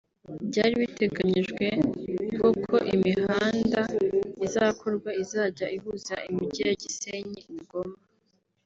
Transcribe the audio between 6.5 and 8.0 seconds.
ya Gisenyi-Goma